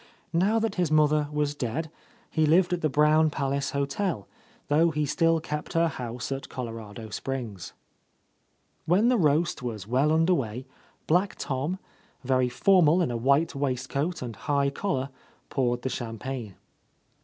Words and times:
Now 0.33 0.57
that 0.57 0.73
his 0.81 0.89
mother 0.89 1.27
was 1.31 1.53
dead, 1.53 1.91
he 2.31 2.47
lived 2.47 2.73
at 2.73 2.81
the 2.81 2.89
Brown 2.89 3.29
Palace 3.29 3.69
hotel, 3.69 4.27
though 4.67 4.89
he 4.89 5.05
still 5.05 5.39
kept 5.39 5.73
her 5.73 5.89
house 5.89 6.31
at 6.31 6.49
Colorado 6.49 7.09
Springs. 7.11 7.73
When 8.87 9.09
the 9.09 9.17
roast 9.19 9.61
was 9.61 9.85
well 9.85 10.11
under 10.11 10.33
way. 10.33 10.65
Black 11.05 11.35
Tom, 11.35 11.77
very 12.23 12.49
formal 12.49 12.99
in 13.03 13.11
a 13.11 13.15
white 13.15 13.53
waistcoat 13.53 14.23
and 14.23 14.35
high 14.35 14.71
collar, 14.71 15.09
poured 15.49 15.83
the 15.83 15.89
champagne. 15.89 16.55